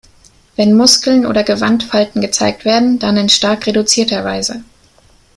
Wenn 0.55 0.75
Muskeln 0.75 1.27
oder 1.27 1.43
Gewandfalten 1.43 2.21
gezeigt 2.21 2.65
werden, 2.65 2.97
dann 2.97 3.17
in 3.17 3.29
stark 3.29 3.67
reduzierter 3.67 4.23
Weise. 4.25 4.63